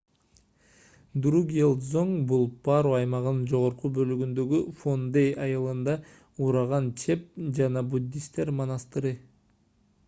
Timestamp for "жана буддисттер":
7.61-8.55